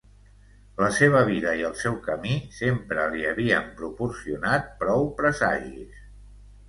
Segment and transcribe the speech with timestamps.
[0.83, 6.01] La seva vida i el seu camí sempre li havien proporcionat prou presagis.